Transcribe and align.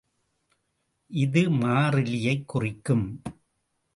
இது 1.11 1.49
மாறிலியைக் 1.51 2.45
குறிக்கும். 2.45 3.05